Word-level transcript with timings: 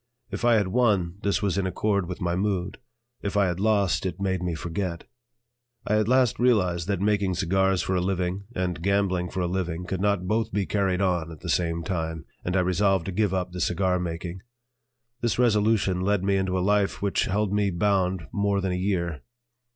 If 0.31 0.43
I 0.43 0.55
had 0.55 0.69
won, 0.69 1.19
this 1.21 1.43
was 1.43 1.59
in 1.59 1.67
accord 1.67 2.07
with 2.07 2.19
my 2.21 2.35
mood; 2.35 2.79
if 3.21 3.37
I 3.37 3.45
had 3.45 3.59
lost, 3.59 4.03
it 4.03 4.19
made 4.19 4.41
me 4.41 4.55
forget. 4.55 5.03
I 5.85 5.97
at 5.99 6.07
last 6.07 6.39
realized 6.39 6.87
that 6.87 6.99
making 7.01 7.35
cigars 7.35 7.83
for 7.83 7.93
a 7.93 8.01
living 8.01 8.45
and 8.55 8.81
gambling 8.81 9.29
for 9.29 9.41
a 9.41 9.47
living 9.47 9.85
could 9.85 10.01
not 10.01 10.27
both 10.27 10.51
be 10.51 10.65
carried 10.65 11.01
on 11.03 11.31
at 11.31 11.41
the 11.41 11.49
same 11.49 11.83
time, 11.83 12.25
and 12.43 12.55
I 12.57 12.61
resolved 12.61 13.05
to 13.05 13.11
give 13.11 13.31
up 13.31 13.51
the 13.51 13.61
cigar 13.61 13.99
making. 13.99 14.41
This 15.21 15.37
resolution 15.37 16.01
led 16.01 16.23
me 16.23 16.35
into 16.35 16.57
a 16.57 16.61
life 16.65 17.03
which 17.03 17.25
held 17.25 17.53
me 17.53 17.69
bound 17.69 18.25
more 18.33 18.59
than 18.59 18.71
a 18.71 18.75
year. 18.75 19.21